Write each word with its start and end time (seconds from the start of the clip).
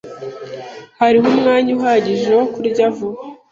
Hariho 1.01 1.25
umwanya 1.33 1.69
uhagije 1.77 2.31
wo 2.39 2.45
kurya 2.53 2.85
vuba. 2.95 3.21